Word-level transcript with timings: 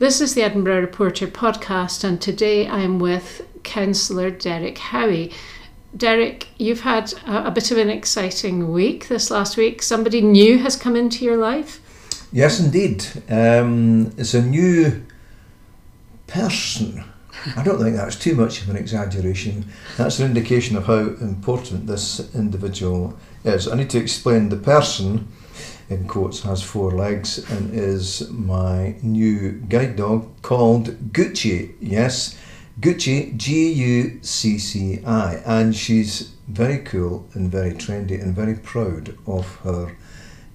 This 0.00 0.20
is 0.20 0.34
the 0.34 0.42
Edinburgh 0.42 0.80
Reporter 0.80 1.28
podcast, 1.28 2.02
and 2.02 2.20
today 2.20 2.66
I'm 2.66 2.98
with 2.98 3.46
Councillor 3.62 4.28
Derek 4.28 4.76
Howie. 4.76 5.30
Derek, 5.96 6.48
you've 6.58 6.80
had 6.80 7.12
a, 7.28 7.46
a, 7.46 7.50
bit 7.52 7.70
of 7.70 7.78
an 7.78 7.88
exciting 7.88 8.72
week 8.72 9.06
this 9.06 9.30
last 9.30 9.56
week. 9.56 9.82
Somebody 9.82 10.20
new 10.20 10.58
has 10.58 10.74
come 10.74 10.96
into 10.96 11.24
your 11.24 11.36
life. 11.36 11.80
Yes, 12.32 12.58
indeed. 12.58 13.06
Um, 13.28 14.12
it's 14.18 14.34
a 14.34 14.42
new 14.42 15.06
person. 16.26 17.04
I 17.56 17.62
don't 17.62 17.78
think 17.78 17.94
that's 17.94 18.16
too 18.16 18.34
much 18.34 18.62
of 18.62 18.70
an 18.70 18.76
exaggeration. 18.76 19.64
That's 19.96 20.18
an 20.18 20.26
indication 20.26 20.76
of 20.76 20.86
how 20.86 20.98
important 21.20 21.86
this 21.86 22.34
individual 22.34 23.16
is. 23.44 23.68
I 23.68 23.76
need 23.76 23.90
to 23.90 23.98
explain 23.98 24.48
the 24.48 24.56
person, 24.56 25.28
in 25.88 26.06
quotes, 26.08 26.42
has 26.42 26.62
four 26.62 26.90
legs 26.90 27.38
and 27.50 27.74
is 27.74 28.28
my 28.30 28.96
new 29.02 29.52
guide 29.68 29.96
dog 29.96 30.42
called 30.42 31.12
Gucci. 31.12 31.74
Yes, 31.80 32.36
Gucci, 32.80 33.36
G 33.36 33.72
U 33.72 34.18
C 34.22 34.58
C 34.58 35.00
I. 35.04 35.42
And 35.46 35.74
she's 35.76 36.32
very 36.48 36.78
cool 36.78 37.26
and 37.34 37.50
very 37.50 37.72
trendy 37.72 38.20
and 38.20 38.34
very 38.34 38.54
proud 38.54 39.16
of 39.26 39.56
her 39.56 39.96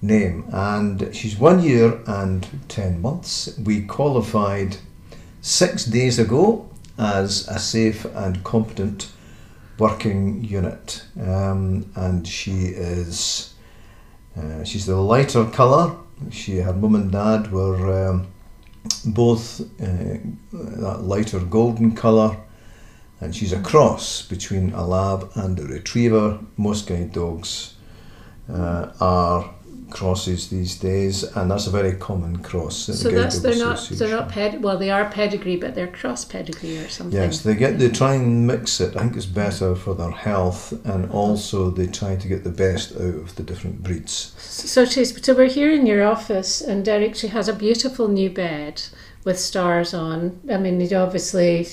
name. 0.02 0.44
And 0.52 1.14
she's 1.14 1.36
one 1.36 1.62
year 1.62 2.00
and 2.06 2.46
10 2.68 3.00
months. 3.00 3.56
We 3.58 3.82
qualified 3.82 4.76
six 5.40 5.84
days 5.84 6.18
ago 6.18 6.68
as 6.98 7.48
a 7.48 7.58
safe 7.58 8.04
and 8.04 8.44
competent 8.44 9.10
working 9.78 10.44
unit. 10.44 11.02
Um, 11.18 11.90
and 11.96 12.26
she 12.28 12.66
is, 12.66 13.54
uh, 14.40 14.64
she's 14.64 14.86
the 14.86 14.96
lighter 14.96 15.44
colour. 15.46 15.96
She, 16.30 16.58
her 16.58 16.72
mum 16.72 16.94
and 16.94 17.12
dad 17.12 17.50
were 17.52 18.08
um, 18.08 18.26
both 19.06 19.60
uh, 19.80 20.18
that 20.52 21.02
lighter 21.02 21.40
golden 21.40 21.94
colour. 21.94 22.36
And 23.20 23.36
she's 23.36 23.52
a 23.52 23.60
cross 23.60 24.22
between 24.22 24.72
a 24.72 24.86
lab 24.86 25.30
and 25.34 25.58
a 25.58 25.64
retriever. 25.64 26.38
Most 26.56 26.86
guide 26.86 27.12
dogs 27.12 27.74
uh, 28.48 28.92
are 29.00 29.54
crosses 29.90 30.48
these 30.48 30.76
days, 30.76 31.24
and 31.36 31.50
that's 31.50 31.66
a 31.66 31.70
very 31.70 31.92
common 31.92 32.38
cross. 32.42 32.76
So 32.76 33.10
that's 33.10 33.40
they're 33.40 33.56
not 33.56 33.88
they're 33.90 34.16
not 34.16 34.28
ped 34.28 34.60
well 34.60 34.78
they 34.78 34.90
are 34.90 35.10
pedigree, 35.10 35.56
but 35.56 35.74
they're 35.74 35.88
cross 35.88 36.24
pedigree 36.24 36.78
or 36.78 36.88
something. 36.88 37.20
Yes, 37.20 37.42
they 37.42 37.54
get 37.54 37.78
they 37.78 37.90
try 37.90 38.14
and 38.14 38.46
mix 38.46 38.80
it. 38.80 38.96
I 38.96 39.00
think 39.00 39.16
it's 39.16 39.26
better 39.26 39.74
for 39.74 39.94
their 39.94 40.10
health, 40.10 40.72
and 40.86 41.10
also 41.10 41.70
they 41.70 41.86
try 41.86 42.16
to 42.16 42.28
get 42.28 42.44
the 42.44 42.50
best 42.50 42.92
out 42.92 43.00
of 43.00 43.34
the 43.36 43.42
different 43.42 43.82
breeds. 43.82 44.34
So, 44.38 44.84
she's, 44.84 45.24
so 45.24 45.34
we're 45.34 45.48
here 45.48 45.72
in 45.72 45.86
your 45.86 46.04
office, 46.04 46.60
and 46.60 46.84
Derek 46.84 47.14
she 47.14 47.28
has 47.28 47.48
a 47.48 47.52
beautiful 47.52 48.08
new 48.08 48.30
bed 48.30 48.82
with 49.24 49.38
stars 49.38 49.92
on. 49.92 50.40
I 50.50 50.56
mean, 50.56 50.80
you 50.80 50.96
obviously 50.96 51.66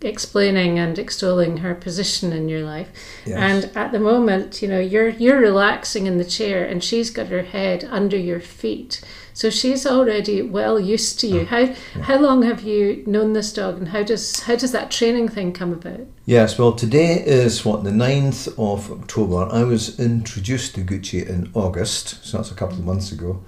explaining 0.00 0.78
and 0.78 0.98
extolling 0.98 1.58
her 1.58 1.74
position 1.74 2.32
in 2.32 2.48
your 2.48 2.62
life. 2.62 2.88
Yes. 3.24 3.38
And 3.38 3.76
at 3.76 3.92
the 3.92 4.00
moment, 4.00 4.62
you 4.62 4.68
know, 4.68 4.80
you're 4.80 5.08
you're 5.08 5.40
relaxing 5.40 6.06
in 6.06 6.18
the 6.18 6.24
chair 6.24 6.64
and 6.64 6.82
she's 6.82 7.10
got 7.10 7.28
her 7.28 7.42
head 7.42 7.84
under 7.90 8.16
your 8.16 8.40
feet. 8.40 9.00
So 9.34 9.48
she's 9.48 9.86
already 9.86 10.42
well 10.42 10.78
used 10.78 11.18
to 11.20 11.26
you. 11.26 11.40
Oh, 11.40 11.46
how 11.46 11.58
yeah. 11.58 11.74
how 12.02 12.18
long 12.18 12.42
have 12.42 12.62
you 12.62 13.02
known 13.06 13.32
this 13.32 13.52
dog 13.52 13.78
and 13.78 13.88
how 13.88 14.02
does 14.02 14.40
how 14.40 14.56
does 14.56 14.72
that 14.72 14.90
training 14.90 15.28
thing 15.28 15.52
come 15.52 15.72
about? 15.72 16.00
Yes, 16.24 16.58
well 16.58 16.72
today 16.72 17.22
is 17.24 17.64
what 17.64 17.84
the 17.84 17.90
9th 17.90 18.48
of 18.58 18.90
October. 18.92 19.48
I 19.50 19.64
was 19.64 19.98
introduced 19.98 20.74
to 20.74 20.82
Gucci 20.82 21.26
in 21.28 21.50
August, 21.54 22.24
so 22.24 22.38
that's 22.38 22.50
a 22.50 22.54
couple 22.54 22.76
of 22.76 22.84
months 22.84 23.12
ago. 23.12 23.44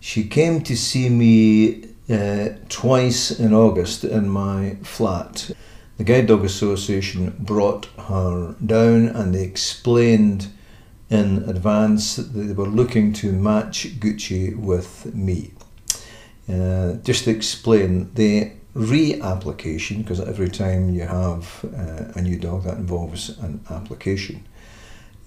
She 0.00 0.28
came 0.28 0.60
to 0.62 0.76
see 0.76 1.08
me 1.08 1.95
uh, 2.10 2.48
twice 2.68 3.30
in 3.30 3.52
August 3.52 4.04
in 4.04 4.28
my 4.28 4.76
flat. 4.82 5.50
The 5.96 6.04
Guide 6.04 6.26
Dog 6.26 6.44
Association 6.44 7.34
brought 7.38 7.86
her 8.08 8.54
down 8.64 9.08
and 9.08 9.34
they 9.34 9.42
explained 9.42 10.48
in 11.08 11.48
advance 11.48 12.16
that 12.16 12.32
they 12.34 12.52
were 12.52 12.68
looking 12.68 13.12
to 13.14 13.32
match 13.32 13.98
Gucci 13.98 14.56
with 14.56 15.14
me. 15.14 15.52
Uh, 16.48 16.94
just 17.02 17.24
to 17.24 17.30
explain, 17.30 18.12
the 18.14 18.52
re-application, 18.74 20.02
because 20.02 20.20
every 20.20 20.50
time 20.50 20.90
you 20.90 21.02
have 21.02 21.64
uh, 21.64 22.12
a 22.14 22.22
new 22.22 22.38
dog 22.38 22.64
that 22.64 22.76
involves 22.76 23.30
an 23.38 23.64
application. 23.70 24.46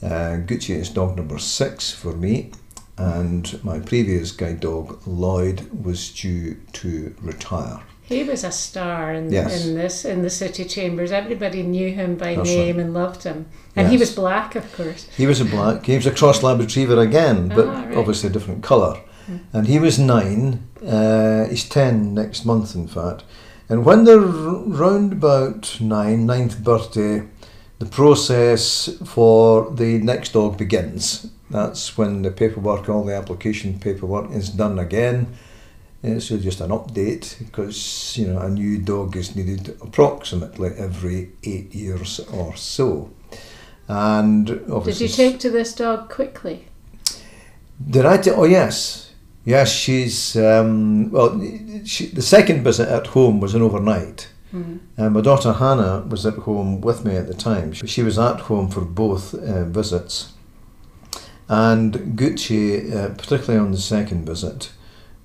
Uh, 0.04 0.38
Gucci 0.46 0.76
is 0.76 0.90
dog 0.90 1.18
number 1.18 1.40
six 1.40 1.92
for 1.92 2.14
me 2.14 2.52
and 3.00 3.64
my 3.64 3.80
previous 3.80 4.32
guide 4.32 4.60
dog 4.60 5.00
Lloyd 5.08 5.70
was 5.72 6.12
due 6.12 6.58
to 6.74 7.16
retire. 7.22 7.80
He 8.02 8.24
was 8.24 8.44
a 8.44 8.52
star 8.52 9.14
in, 9.14 9.32
yes. 9.32 9.66
in 9.66 9.76
this 9.76 10.04
in 10.04 10.24
the 10.24 10.32
city 10.32 10.66
chambers. 10.66 11.12
Everybody 11.12 11.62
knew 11.62 11.92
him 11.92 12.16
by 12.16 12.36
That's 12.36 12.50
name 12.50 12.78
right. 12.78 12.86
and 12.86 12.94
loved 12.94 13.24
him. 13.24 13.46
And 13.76 13.86
yes. 13.86 13.92
he 13.92 13.98
was 13.98 14.16
black, 14.16 14.56
of 14.56 14.74
course. 14.74 15.08
He 15.16 15.28
was 15.28 15.40
a 15.40 15.46
black. 15.46 15.86
He 15.86 15.96
was 15.96 16.08
a 16.08 16.12
cross 16.12 16.42
lab 16.42 16.60
retriever 16.60 17.00
again, 17.00 17.50
but 17.50 17.68
ah, 17.68 17.84
right. 17.84 17.96
obviously 17.96 18.30
a 18.30 18.34
different 18.34 18.64
colour. 18.64 19.00
Mm. 19.30 19.40
And 19.54 19.68
he 19.68 19.78
was 19.78 20.00
nine. 20.00 20.68
Uh, 20.84 21.46
he's 21.46 21.70
ten 21.70 22.16
next 22.16 22.46
month, 22.46 22.74
in 22.74 22.88
fact. 22.88 23.24
And 23.70 23.86
when 23.86 24.06
they're 24.06 24.20
round 24.20 25.14
about 25.14 25.80
nine, 25.80 26.26
ninth 26.26 26.64
birthday, 26.64 27.28
the 27.78 27.86
process 27.86 28.90
for 29.06 29.70
the 29.70 30.00
next 30.00 30.34
dog 30.34 30.58
begins. 30.58 31.28
That's 31.50 31.98
when 31.98 32.22
the 32.22 32.32
paperwork, 32.32 32.90
all 32.90 33.04
the 33.04 33.16
application 33.16 33.80
paperwork, 33.80 34.32
is 34.32 34.50
done 34.50 34.78
again 34.78 35.36
it's 36.02 36.30
just 36.30 36.62
an 36.62 36.70
update 36.70 37.38
because 37.40 38.18
you 38.18 38.28
know 38.28 38.40
a 38.40 38.50
new 38.50 38.78
dog 38.78 39.16
is 39.16 39.36
needed 39.36 39.78
approximately 39.82 40.70
every 40.78 41.32
eight 41.44 41.76
years 41.76 42.20
or 42.32 42.56
so. 42.56 43.12
And 43.88 44.48
did 44.86 45.02
you 45.02 45.08
take 45.08 45.40
to 45.40 45.50
this 45.50 45.74
dog 45.74 46.10
quickly? 46.10 46.68
Did 47.90 48.06
I? 48.06 48.18
T- 48.18 48.32
oh 48.32 48.46
yes, 48.46 49.12
yes. 49.44 49.72
She's 49.72 50.38
um, 50.38 51.12
well. 51.12 51.40
She, 51.86 52.08
the 52.08 52.22
second 52.22 52.64
visit 52.64 52.88
at 52.88 53.08
home 53.08 53.40
was 53.40 53.56
an 53.56 53.62
overnight. 53.62 54.30
Mm-hmm. 54.54 54.78
And 54.98 55.14
my 55.14 55.22
daughter 55.22 55.54
Hannah 55.54 56.06
was 56.10 56.26
at 56.26 56.34
home 56.34 56.82
with 56.82 57.06
me 57.06 57.16
at 57.16 57.28
the 57.28 57.36
time. 57.36 57.74
She 57.74 58.02
was 58.02 58.18
at 58.18 58.40
home 58.42 58.70
for 58.70 58.82
both 58.82 59.36
uh, 59.36 59.66
visits. 59.66 60.34
And 61.50 61.94
Gucci, 62.16 62.96
uh, 62.96 63.10
particularly 63.10 63.60
on 63.60 63.72
the 63.72 63.78
second 63.78 64.26
visit, 64.26 64.72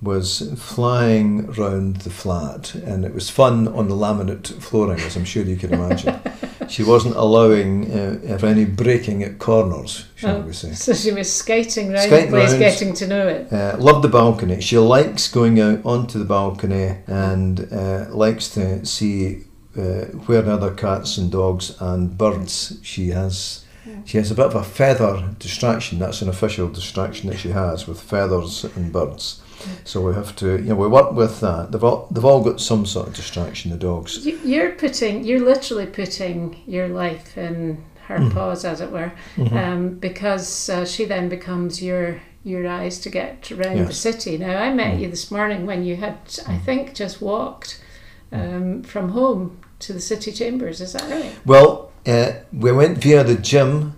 was 0.00 0.52
flying 0.56 1.46
round 1.52 1.96
the 1.96 2.10
flat, 2.10 2.74
and 2.74 3.04
it 3.04 3.14
was 3.14 3.30
fun 3.30 3.68
on 3.68 3.88
the 3.88 3.94
laminate 3.94 4.60
flooring, 4.62 5.00
as 5.00 5.16
I'm 5.16 5.24
sure 5.24 5.44
you 5.44 5.56
can 5.56 5.72
imagine. 5.72 6.18
she 6.68 6.82
wasn't 6.82 7.16
allowing 7.16 7.90
uh, 7.90 8.38
any 8.42 8.64
braking 8.64 9.22
at 9.22 9.38
corners, 9.38 10.06
shall 10.14 10.36
oh, 10.36 10.40
we 10.40 10.52
say. 10.52 10.72
So 10.72 10.92
she 10.92 11.12
was 11.12 11.32
skating 11.32 11.92
around 11.92 12.06
skating 12.06 12.30
the 12.30 12.36
place, 12.36 12.54
getting 12.54 12.94
to 12.94 13.06
know 13.06 13.28
it. 13.28 13.52
Uh, 13.52 13.76
loved 13.78 14.02
the 14.02 14.08
balcony. 14.08 14.60
She 14.60 14.78
likes 14.78 15.28
going 15.28 15.60
out 15.60 15.84
onto 15.84 16.18
the 16.18 16.24
balcony 16.24 16.98
and 17.06 17.72
uh, 17.72 18.06
likes 18.10 18.48
to 18.54 18.84
see 18.84 19.44
uh, 19.76 20.06
where 20.26 20.42
the 20.42 20.52
other 20.52 20.74
cats 20.74 21.18
and 21.18 21.30
dogs 21.30 21.76
and 21.80 22.16
birds 22.16 22.78
she 22.82 23.08
has. 23.08 23.63
She 24.04 24.18
has 24.18 24.30
a 24.30 24.34
bit 24.34 24.46
of 24.46 24.54
a 24.54 24.64
feather 24.64 25.34
distraction. 25.38 25.98
That's 25.98 26.22
an 26.22 26.28
official 26.28 26.68
distraction 26.68 27.30
that 27.30 27.38
she 27.38 27.50
has 27.50 27.86
with 27.86 28.00
feathers 28.00 28.64
and 28.64 28.92
birds. 28.92 29.42
So 29.84 30.00
we 30.02 30.14
have 30.14 30.36
to, 30.36 30.56
you 30.58 30.70
know, 30.70 30.74
we 30.74 30.88
work 30.88 31.12
with 31.12 31.40
that. 31.40 31.72
They've 31.72 31.82
all, 31.82 32.08
they've 32.10 32.24
all 32.24 32.42
got 32.42 32.60
some 32.60 32.84
sort 32.84 33.08
of 33.08 33.14
distraction, 33.14 33.70
the 33.70 33.78
dogs. 33.78 34.26
You're 34.26 34.72
putting, 34.72 35.24
you're 35.24 35.40
literally 35.40 35.86
putting 35.86 36.62
your 36.66 36.88
life 36.88 37.38
in 37.38 37.82
her 38.06 38.18
mm. 38.18 38.32
paws, 38.32 38.64
as 38.64 38.80
it 38.80 38.90
were, 38.90 39.12
mm-hmm. 39.36 39.56
um, 39.56 39.94
because 39.94 40.68
uh, 40.68 40.84
she 40.84 41.04
then 41.04 41.28
becomes 41.28 41.82
your 41.82 42.20
your 42.46 42.68
eyes 42.68 43.00
to 43.00 43.08
get 43.08 43.50
around 43.50 43.78
yes. 43.78 43.88
the 43.88 43.94
city. 43.94 44.36
Now, 44.36 44.58
I 44.58 44.70
met 44.70 44.98
mm. 44.98 45.00
you 45.00 45.08
this 45.08 45.30
morning 45.30 45.64
when 45.64 45.82
you 45.82 45.96
had, 45.96 46.18
I 46.46 46.56
mm. 46.56 46.62
think, 46.62 46.94
just 46.94 47.22
walked 47.22 47.82
mm. 48.30 48.54
um, 48.54 48.82
from 48.82 49.08
home 49.08 49.60
to 49.78 49.94
the 49.94 50.00
city 50.00 50.30
chambers. 50.30 50.82
Is 50.82 50.92
that 50.92 51.10
right? 51.10 51.34
Well, 51.46 51.83
uh, 52.06 52.32
we 52.52 52.72
went 52.72 52.98
via 52.98 53.24
the 53.24 53.36
gym. 53.36 53.94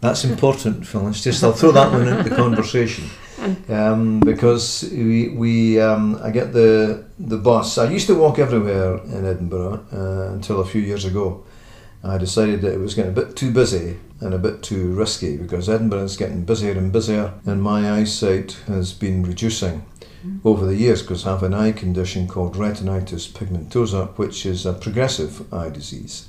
That's 0.00 0.24
important, 0.24 0.86
Phyllis. 0.86 1.22
Just 1.22 1.42
I'll 1.42 1.52
throw 1.52 1.72
that 1.72 1.90
one 1.90 2.06
into 2.06 2.28
the 2.28 2.36
conversation 2.36 3.08
um, 3.68 4.20
because 4.20 4.88
we, 4.92 5.30
we 5.30 5.80
um, 5.80 6.18
I 6.22 6.30
get 6.30 6.52
the 6.52 7.04
the 7.18 7.38
bus. 7.38 7.78
I 7.78 7.90
used 7.90 8.06
to 8.08 8.14
walk 8.14 8.38
everywhere 8.38 8.98
in 8.98 9.24
Edinburgh 9.24 9.86
uh, 9.92 10.34
until 10.34 10.60
a 10.60 10.66
few 10.66 10.82
years 10.82 11.04
ago. 11.04 11.44
I 12.04 12.18
decided 12.18 12.60
that 12.60 12.72
it 12.72 12.78
was 12.78 12.94
getting 12.94 13.10
a 13.10 13.14
bit 13.14 13.34
too 13.34 13.50
busy 13.50 13.96
and 14.20 14.32
a 14.32 14.38
bit 14.38 14.62
too 14.62 14.92
risky 14.94 15.36
because 15.36 15.68
Edinburgh 15.68 16.04
is 16.04 16.16
getting 16.16 16.44
busier 16.44 16.72
and 16.72 16.92
busier, 16.92 17.34
and 17.44 17.60
my 17.60 17.90
eyesight 17.90 18.52
has 18.68 18.92
been 18.92 19.24
reducing 19.24 19.84
over 20.44 20.66
the 20.66 20.76
years 20.76 21.02
because 21.02 21.26
I 21.26 21.30
have 21.30 21.42
an 21.42 21.54
eye 21.54 21.72
condition 21.72 22.28
called 22.28 22.54
retinitis 22.54 23.28
pigmentosa, 23.28 24.16
which 24.18 24.46
is 24.46 24.66
a 24.66 24.72
progressive 24.72 25.52
eye 25.52 25.70
disease. 25.70 26.28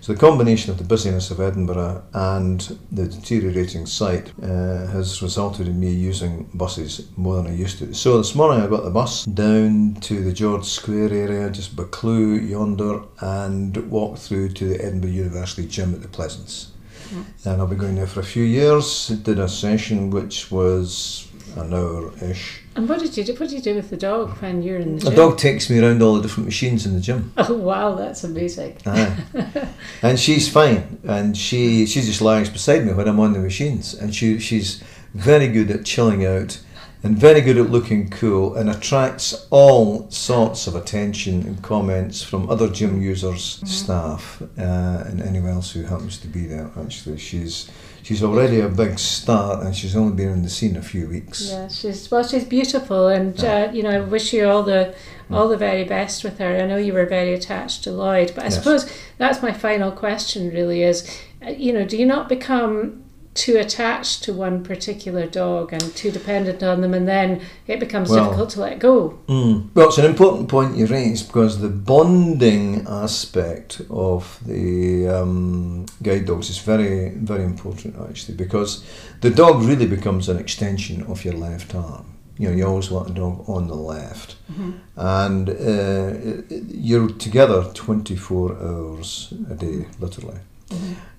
So 0.00 0.12
the 0.12 0.18
combination 0.18 0.70
of 0.70 0.78
the 0.78 0.84
busyness 0.84 1.30
of 1.30 1.40
Edinburgh 1.40 2.04
and 2.12 2.60
the 2.92 3.08
deteriorating 3.08 3.86
sight 3.86 4.32
uh, 4.40 4.86
has 4.86 5.20
resulted 5.20 5.66
in 5.66 5.80
me 5.80 5.92
using 5.92 6.48
buses 6.54 7.08
more 7.16 7.36
than 7.36 7.48
I 7.48 7.54
used 7.54 7.78
to. 7.78 7.92
So 7.92 8.18
this 8.18 8.34
morning 8.34 8.62
I 8.62 8.68
got 8.68 8.84
the 8.84 8.90
bus 8.90 9.24
down 9.24 9.96
to 10.02 10.22
the 10.22 10.32
George 10.32 10.64
Square 10.64 11.12
area, 11.12 11.50
just 11.50 11.74
Buccleuch 11.74 12.48
yonder, 12.48 13.02
and 13.20 13.76
walked 13.90 14.20
through 14.20 14.50
to 14.50 14.68
the 14.68 14.84
Edinburgh 14.84 15.10
University 15.10 15.66
gym 15.66 15.92
at 15.94 16.02
the 16.02 16.08
Pleasance. 16.08 16.72
Mm. 17.08 17.24
And 17.44 17.60
I'll 17.60 17.66
be 17.66 17.76
going 17.76 17.96
there 17.96 18.06
for 18.06 18.20
a 18.20 18.24
few 18.24 18.44
years. 18.44 19.08
Did 19.08 19.38
a 19.38 19.48
session 19.48 20.10
which 20.10 20.50
was 20.50 21.28
an 21.56 21.72
hour 21.74 22.12
ish. 22.22 22.60
And 22.74 22.88
what 22.88 23.00
did 23.00 23.16
you 23.16 23.24
do? 23.24 23.34
What 23.34 23.48
do 23.48 23.56
you 23.56 23.62
do 23.62 23.74
with 23.74 23.90
the 23.90 23.96
dog 23.96 24.30
when 24.42 24.62
you're 24.62 24.78
in 24.78 24.96
the 24.96 25.00
gym? 25.00 25.10
The 25.10 25.16
dog 25.16 25.38
takes 25.38 25.70
me 25.70 25.78
around 25.80 26.02
all 26.02 26.14
the 26.14 26.22
different 26.22 26.46
machines 26.46 26.84
in 26.86 26.92
the 26.94 27.00
gym. 27.00 27.32
Oh 27.38 27.54
wow, 27.54 27.94
that's 27.94 28.22
amazing. 28.24 28.76
Aye. 28.86 29.68
and 30.02 30.18
she's 30.20 30.48
fine, 30.48 30.98
and 31.04 31.36
she 31.36 31.86
she 31.86 32.00
just 32.02 32.20
lies 32.20 32.50
beside 32.50 32.84
me 32.84 32.92
when 32.92 33.08
I'm 33.08 33.20
on 33.20 33.32
the 33.32 33.38
machines, 33.38 33.94
and 33.94 34.14
she 34.14 34.38
she's 34.38 34.82
very 35.14 35.48
good 35.48 35.70
at 35.70 35.84
chilling 35.84 36.24
out, 36.26 36.60
and 37.02 37.16
very 37.16 37.40
good 37.40 37.56
at 37.58 37.70
looking 37.70 38.08
cool, 38.10 38.54
and 38.54 38.68
attracts 38.70 39.46
all 39.50 40.10
sorts 40.10 40.66
of 40.66 40.74
attention 40.74 41.42
and 41.42 41.62
comments 41.62 42.22
from 42.22 42.50
other 42.50 42.68
gym 42.68 43.02
users, 43.02 43.56
mm-hmm. 43.56 43.66
staff, 43.66 44.42
uh, 44.58 45.04
and 45.06 45.22
anyone 45.22 45.50
else 45.50 45.70
who 45.72 45.82
happens 45.82 46.18
to 46.18 46.26
be 46.26 46.46
there. 46.46 46.70
Actually, 46.76 47.18
she's 47.18 47.70
she's 48.06 48.22
already 48.22 48.60
a 48.60 48.68
big 48.68 49.00
star 49.00 49.64
and 49.64 49.74
she's 49.74 49.96
only 49.96 50.14
been 50.14 50.28
in 50.28 50.42
the 50.42 50.48
scene 50.48 50.76
a 50.76 50.82
few 50.82 51.08
weeks. 51.08 51.48
Yeah, 51.50 51.66
she's 51.66 52.08
well, 52.10 52.22
she's 52.22 52.44
beautiful, 52.44 53.08
and 53.08 53.42
uh, 53.44 53.70
you 53.72 53.82
know, 53.82 53.90
I 53.90 54.00
wish 54.00 54.32
you 54.32 54.48
all 54.48 54.62
the 54.62 54.94
mm. 55.28 55.36
all 55.36 55.48
the 55.48 55.56
very 55.56 55.84
best 55.84 56.22
with 56.22 56.38
her. 56.38 56.56
I 56.56 56.66
know 56.66 56.76
you 56.76 56.92
were 56.92 57.06
very 57.06 57.34
attached 57.34 57.82
to 57.84 57.90
Lloyd, 57.90 58.32
but 58.34 58.44
I 58.44 58.46
yes. 58.46 58.56
suppose 58.56 58.92
that's 59.18 59.42
my 59.42 59.52
final 59.52 59.90
question. 59.90 60.50
Really, 60.50 60.82
is 60.82 61.20
uh, 61.44 61.50
you 61.50 61.72
know, 61.72 61.84
do 61.84 61.96
you 61.96 62.06
not 62.06 62.28
become 62.28 63.05
too 63.36 63.56
attached 63.56 64.24
to 64.24 64.32
one 64.32 64.64
particular 64.64 65.26
dog 65.26 65.72
and 65.72 65.94
too 65.94 66.10
dependent 66.10 66.62
on 66.62 66.80
them, 66.80 66.94
and 66.94 67.06
then 67.06 67.42
it 67.66 67.78
becomes 67.78 68.10
well, 68.10 68.24
difficult 68.24 68.50
to 68.50 68.60
let 68.60 68.78
go. 68.78 69.18
Mm. 69.28 69.68
Well, 69.74 69.88
it's 69.88 69.98
an 69.98 70.06
important 70.06 70.48
point 70.48 70.76
you 70.76 70.86
raise 70.86 71.22
because 71.22 71.60
the 71.60 71.68
bonding 71.68 72.86
aspect 72.88 73.82
of 73.90 74.38
the 74.46 75.08
um, 75.08 75.86
guide 76.02 76.26
dogs 76.26 76.50
is 76.50 76.58
very, 76.58 77.10
very 77.10 77.44
important 77.44 77.94
actually 78.08 78.36
because 78.36 78.84
the 79.20 79.30
dog 79.30 79.62
really 79.62 79.86
becomes 79.86 80.28
an 80.28 80.38
extension 80.38 81.02
of 81.04 81.24
your 81.24 81.34
left 81.34 81.74
arm. 81.74 82.14
You 82.38 82.48
know, 82.48 82.54
you 82.54 82.66
always 82.66 82.90
want 82.90 83.08
a 83.10 83.14
dog 83.14 83.48
on 83.48 83.66
the 83.66 83.74
left, 83.74 84.36
mm-hmm. 84.52 84.72
and 84.96 85.48
uh, 85.48 86.54
you're 86.68 87.08
together 87.08 87.64
24 87.72 88.58
hours 88.58 89.32
a 89.50 89.54
day, 89.54 89.86
literally. 89.98 90.38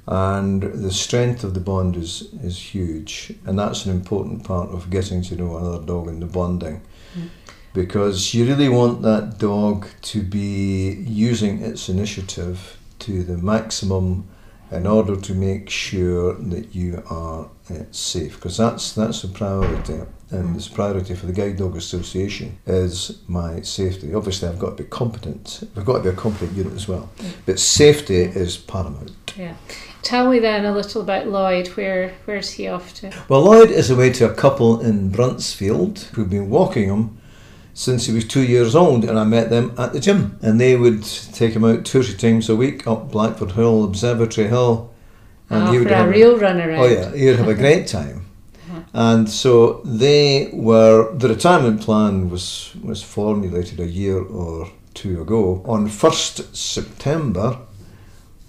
And 0.07 0.63
the 0.63 0.91
strength 0.91 1.43
of 1.43 1.53
the 1.53 1.59
bond 1.59 1.97
is, 1.97 2.33
is 2.41 2.57
huge 2.57 3.33
and 3.45 3.59
that's 3.59 3.85
an 3.85 3.91
important 3.91 4.45
part 4.45 4.69
of 4.69 4.89
getting 4.89 5.21
to 5.23 5.35
know 5.35 5.57
another 5.57 5.85
dog 5.85 6.07
and 6.07 6.21
the 6.21 6.25
bonding 6.25 6.81
mm. 7.13 7.27
because 7.73 8.33
you 8.33 8.45
really 8.45 8.69
want 8.69 9.01
that 9.01 9.37
dog 9.37 9.85
to 10.03 10.21
be 10.21 11.03
using 11.05 11.61
its 11.61 11.89
initiative 11.89 12.77
to 12.99 13.21
the 13.23 13.37
maximum 13.37 14.29
in 14.71 14.87
order 14.87 15.15
to 15.15 15.33
make 15.33 15.69
sure 15.69 16.35
that 16.35 16.73
you 16.73 17.03
are 17.09 17.49
uh, 17.69 17.83
safe 17.91 18.35
because 18.35 18.57
that's 18.57 18.93
that's 18.93 19.25
a 19.25 19.27
priority 19.27 19.99
and 20.29 20.55
mm. 20.55 20.69
the 20.69 20.75
priority 20.75 21.15
for 21.15 21.25
the 21.25 21.33
Guide 21.33 21.57
Dog 21.57 21.77
Association 21.77 22.57
is 22.65 23.21
my 23.27 23.61
safety. 23.61 24.13
Obviously, 24.13 24.49
I've 24.49 24.59
got 24.59 24.75
to 24.75 24.83
be 24.83 24.89
competent. 24.89 25.63
I've 25.77 25.85
got 25.85 25.97
to 25.97 26.03
be 26.03 26.09
a 26.09 26.13
competent 26.13 26.51
unit 26.57 26.73
as 26.73 26.87
well, 26.87 27.09
mm. 27.17 27.31
but 27.45 27.59
safety 27.59 28.23
is 28.23 28.57
paramount. 28.57 29.33
Yeah. 29.37 29.55
Tell 30.07 30.29
me 30.29 30.39
then 30.39 30.63
a 30.63 30.71
little 30.71 31.01
about 31.01 31.27
Lloyd. 31.27 31.67
Where 31.75 32.13
where's 32.23 32.51
he 32.51 32.69
off 32.69 32.93
to? 32.93 33.11
Well, 33.27 33.41
Lloyd 33.41 33.69
is 33.69 33.89
away 33.89 34.09
to 34.13 34.31
a 34.31 34.33
couple 34.33 34.79
in 34.79 35.11
Bruntsfield 35.11 36.03
who've 36.13 36.29
been 36.29 36.49
walking 36.49 36.87
him 36.87 37.17
since 37.73 38.05
he 38.05 38.13
was 38.13 38.23
two 38.23 38.43
years 38.43 38.73
old, 38.73 39.03
and 39.03 39.19
I 39.19 39.25
met 39.25 39.49
them 39.49 39.75
at 39.77 39.91
the 39.91 39.99
gym. 39.99 40.39
And 40.41 40.61
they 40.61 40.77
would 40.77 41.03
take 41.03 41.53
him 41.53 41.65
out 41.65 41.83
two 41.83 41.99
or 41.99 42.03
three 42.03 42.15
times 42.15 42.47
a 42.47 42.55
week 42.55 42.87
up 42.87 43.11
Blackford 43.11 43.51
Hill, 43.51 43.83
Observatory 43.83 44.47
Hill, 44.47 44.93
and 45.49 45.67
oh, 45.67 45.71
he 45.73 45.79
would 45.79 45.91
have 45.91 46.07
a 46.07 46.09
real 46.09 46.39
run 46.39 46.61
around. 46.61 46.79
Oh 46.79 46.85
yeah, 46.85 47.13
he 47.13 47.25
would 47.25 47.39
have 47.39 47.49
a 47.49 47.53
great 47.53 47.87
time. 47.99 48.27
Uh-huh. 48.55 48.81
And 48.93 49.29
so 49.29 49.81
they 49.83 50.51
were. 50.53 51.13
The 51.17 51.27
retirement 51.27 51.81
plan 51.81 52.29
was 52.29 52.73
was 52.81 53.03
formulated 53.03 53.81
a 53.81 53.87
year 53.87 54.21
or 54.23 54.69
two 54.93 55.21
ago. 55.21 55.61
On 55.65 55.89
first 55.89 56.55
September. 56.55 57.59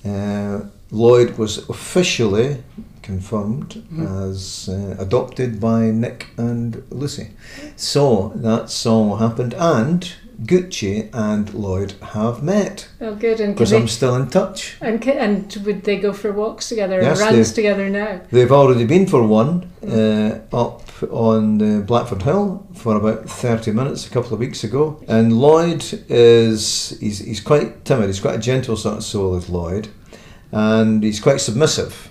Uh, 0.06 0.60
Lloyd 0.90 1.36
was 1.36 1.68
officially 1.68 2.62
confirmed 3.02 3.82
mm. 3.92 4.28
as 4.28 4.68
uh, 4.68 4.96
adopted 4.98 5.60
by 5.60 5.90
Nick 5.90 6.28
and 6.36 6.82
Lucy. 6.90 7.30
So 7.76 8.32
that's 8.34 8.84
all 8.86 9.16
happened, 9.16 9.54
and 9.54 10.12
Gucci 10.42 11.08
and 11.12 11.52
Lloyd 11.52 11.94
have 12.12 12.42
met. 12.42 12.88
Oh, 13.00 13.14
good. 13.14 13.40
And 13.40 13.54
because 13.54 13.72
I'm 13.72 13.88
still 13.88 14.14
in 14.14 14.28
touch. 14.28 14.76
And 14.80 15.06
and 15.08 15.54
would 15.64 15.82
they 15.82 15.98
go 15.98 16.12
for 16.12 16.32
walks 16.32 16.68
together 16.68 17.02
yes, 17.02 17.20
runs 17.20 17.52
together 17.52 17.88
now? 17.88 18.20
They've 18.30 18.52
already 18.52 18.84
been 18.84 19.06
for 19.06 19.26
one 19.26 19.70
uh, 19.82 20.40
up 20.52 20.82
on 21.10 21.58
the 21.58 21.82
Blackford 21.82 22.22
Hill 22.22 22.66
for 22.74 22.96
about 22.96 23.28
30 23.28 23.72
minutes 23.72 24.06
a 24.06 24.10
couple 24.10 24.32
of 24.34 24.40
weeks 24.40 24.62
ago. 24.64 25.02
And 25.08 25.32
Lloyd 25.32 25.82
is 26.08 26.96
he's, 27.00 27.18
he's 27.18 27.40
quite 27.40 27.84
timid. 27.84 28.06
He's 28.06 28.20
quite 28.20 28.36
a 28.36 28.42
gentle 28.42 28.76
sort 28.76 28.98
of 28.98 29.04
soul, 29.04 29.36
is 29.36 29.48
Lloyd 29.48 29.88
and 30.52 31.02
he's 31.02 31.20
quite 31.20 31.40
submissive, 31.40 32.10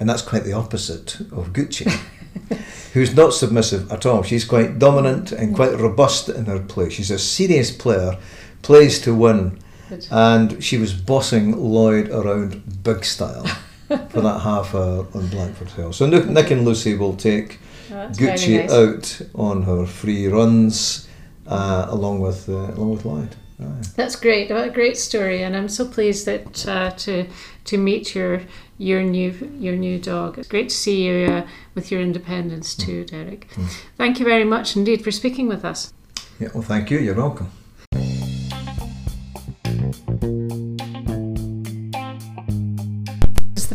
and 0.00 0.08
that's 0.08 0.22
quite 0.22 0.44
the 0.44 0.52
opposite 0.52 1.20
of 1.20 1.52
Gucci, 1.52 1.90
who's 2.92 3.14
not 3.14 3.34
submissive 3.34 3.90
at 3.92 4.06
all. 4.06 4.22
She's 4.22 4.44
quite 4.44 4.78
dominant 4.78 5.32
and 5.32 5.54
quite 5.54 5.78
robust 5.78 6.28
in 6.28 6.46
her 6.46 6.60
play. 6.60 6.90
She's 6.90 7.10
a 7.10 7.18
serious 7.18 7.70
player, 7.70 8.18
plays 8.62 9.00
to 9.02 9.14
win, 9.14 9.58
and 10.10 10.62
she 10.62 10.78
was 10.78 10.94
bossing 10.94 11.56
Lloyd 11.56 12.08
around 12.08 12.82
big 12.82 13.04
style 13.04 13.46
for 13.88 14.20
that 14.20 14.40
half 14.42 14.74
hour 14.74 15.06
on 15.14 15.28
Blackford 15.28 15.70
Hill. 15.70 15.92
So 15.92 16.06
Nick 16.06 16.50
and 16.50 16.64
Lucy 16.64 16.94
will 16.94 17.16
take 17.16 17.58
oh, 17.90 18.08
Gucci 18.12 18.60
nice. 18.60 18.72
out 18.72 19.28
on 19.34 19.62
her 19.62 19.86
free 19.86 20.26
runs, 20.26 21.08
uh, 21.46 21.86
along 21.88 22.20
with 22.20 22.48
uh, 22.48 22.52
along 22.52 22.92
with 22.92 23.04
Lloyd. 23.04 23.36
That's 23.96 24.16
great. 24.16 24.50
What 24.50 24.66
a 24.66 24.70
great 24.70 24.96
story, 24.96 25.42
and 25.42 25.56
I'm 25.56 25.68
so 25.68 25.86
pleased 25.86 26.26
that 26.26 26.66
uh, 26.66 26.90
to 26.90 27.26
to 27.64 27.78
meet 27.78 28.14
your 28.14 28.42
your 28.78 29.02
new 29.02 29.30
your 29.58 29.76
new 29.76 29.98
dog. 29.98 30.38
It's 30.38 30.48
great 30.48 30.70
to 30.70 30.74
see 30.74 31.04
you 31.04 31.26
uh, 31.26 31.46
with 31.74 31.90
your 31.90 32.00
independence 32.00 32.74
mm. 32.74 32.84
too, 32.84 33.04
Derek. 33.04 33.48
Mm. 33.50 33.82
Thank 33.96 34.18
you 34.18 34.24
very 34.24 34.44
much 34.44 34.76
indeed 34.76 35.04
for 35.04 35.12
speaking 35.12 35.46
with 35.46 35.64
us. 35.64 35.92
Yeah, 36.40 36.48
well, 36.52 36.62
thank 36.62 36.90
you. 36.90 36.98
You're 36.98 37.14
welcome. 37.14 37.50